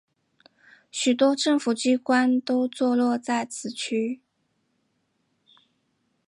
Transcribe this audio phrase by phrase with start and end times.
[0.89, 4.19] 许多政府机关都座落在此区。